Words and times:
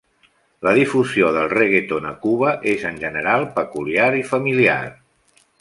La 0.67 0.71
difusió 0.77 1.27
del 1.35 1.51
reggaeton 1.51 2.09
a 2.13 2.15
Cuba 2.25 2.55
és 2.73 2.89
en 2.93 2.99
general 3.07 3.47
peculiar 3.61 4.11
i 4.25 4.29
familiar. 4.35 4.83